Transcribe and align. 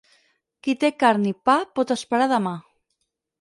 Qui 0.67 0.73
té 0.83 0.89
carn 1.03 1.27
i 1.33 1.33
pa 1.49 1.55
pot 1.81 1.95
esperar 1.97 2.29
demà. 2.33 2.55